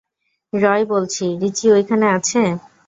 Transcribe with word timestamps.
রয় 0.53 0.83
বলছি, 0.85 1.25
রিচি 1.41 1.65
ঐখানে 1.75 2.07
আছে? 2.17 2.41